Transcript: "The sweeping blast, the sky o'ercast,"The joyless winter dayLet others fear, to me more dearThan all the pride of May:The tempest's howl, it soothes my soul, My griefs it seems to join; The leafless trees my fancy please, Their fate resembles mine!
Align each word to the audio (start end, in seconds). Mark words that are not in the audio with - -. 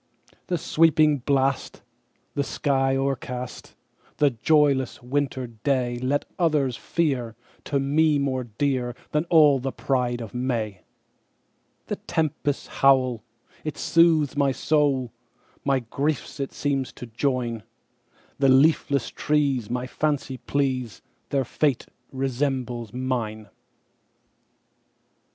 "The 0.47 0.57
sweeping 0.57 1.19
blast, 1.19 1.83
the 2.33 2.43
sky 2.43 2.95
o'ercast,"The 2.95 4.31
joyless 4.31 5.03
winter 5.03 5.45
dayLet 5.63 6.23
others 6.39 6.75
fear, 6.75 7.35
to 7.65 7.79
me 7.79 8.17
more 8.17 8.45
dearThan 8.45 9.27
all 9.29 9.59
the 9.59 9.71
pride 9.71 10.19
of 10.19 10.33
May:The 10.33 11.97
tempest's 11.97 12.65
howl, 12.81 13.21
it 13.63 13.77
soothes 13.77 14.35
my 14.35 14.51
soul, 14.51 15.11
My 15.63 15.81
griefs 15.81 16.39
it 16.39 16.51
seems 16.51 16.91
to 16.93 17.05
join; 17.05 17.61
The 18.39 18.49
leafless 18.49 19.09
trees 19.09 19.69
my 19.69 19.85
fancy 19.85 20.37
please, 20.37 21.03
Their 21.29 21.45
fate 21.45 21.85
resembles 22.11 22.91
mine! 22.91 23.49